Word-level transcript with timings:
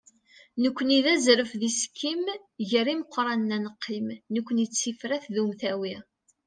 nekkni 0.61 0.99
d 1.05 1.07
azref 1.13 1.51
d 1.59 1.61
isekkim, 1.69 2.23
gar 2.69 2.87
imeqranen 2.93 3.53
ad 3.55 3.61
neqqim, 3.65 4.07
nekkni 4.33 4.65
d 4.69 4.71
tifrat 4.79 5.25
d 5.33 5.35
umtawi. 5.43 5.95